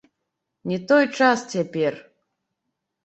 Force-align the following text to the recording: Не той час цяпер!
Не 0.71 0.79
той 0.91 1.05
час 1.19 1.39
цяпер! 1.53 1.93